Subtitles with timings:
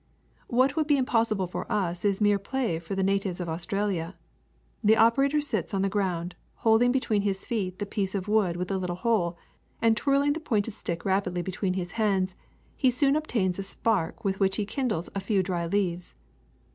[0.49, 4.15] "A\Tiat would be impossible for us is mere play for the natives of Australia.
[4.83, 8.69] The operator sits on the ground, holding between his feet the piece of wood with
[8.69, 9.37] the little hole,
[9.79, 12.33] and twirling the pointed stick rapidly between his hands
[12.75, 16.15] he soon obtains a spark with which he kindles a few dry leaves.